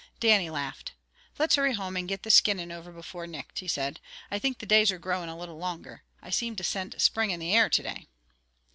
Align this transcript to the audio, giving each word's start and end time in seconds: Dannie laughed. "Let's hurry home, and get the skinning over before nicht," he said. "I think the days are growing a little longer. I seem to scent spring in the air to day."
Dannie 0.19 0.49
laughed. 0.49 0.93
"Let's 1.37 1.57
hurry 1.57 1.73
home, 1.73 1.95
and 1.95 2.07
get 2.09 2.23
the 2.23 2.31
skinning 2.31 2.71
over 2.71 2.91
before 2.91 3.27
nicht," 3.27 3.59
he 3.59 3.67
said. 3.67 3.99
"I 4.31 4.39
think 4.39 4.57
the 4.57 4.65
days 4.65 4.89
are 4.91 4.97
growing 4.97 5.29
a 5.29 5.37
little 5.37 5.59
longer. 5.59 6.01
I 6.23 6.31
seem 6.31 6.55
to 6.55 6.63
scent 6.63 6.99
spring 6.99 7.29
in 7.29 7.39
the 7.39 7.53
air 7.53 7.69
to 7.69 7.83
day." 7.83 8.07